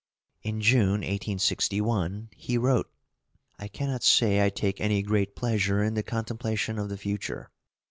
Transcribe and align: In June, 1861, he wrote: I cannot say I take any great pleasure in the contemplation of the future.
In 0.41 0.61
June, 0.61 1.01
1861, 1.01 2.29
he 2.35 2.57
wrote: 2.57 2.91
I 3.59 3.67
cannot 3.67 4.01
say 4.01 4.43
I 4.43 4.49
take 4.49 4.81
any 4.81 5.03
great 5.03 5.35
pleasure 5.35 5.83
in 5.83 5.93
the 5.93 6.01
contemplation 6.01 6.79
of 6.79 6.89
the 6.89 6.97
future. 6.97 7.51